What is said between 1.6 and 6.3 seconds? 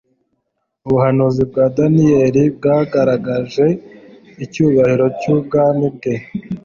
Daniel bwagaragaje icyubahiro cy'ubwami bwe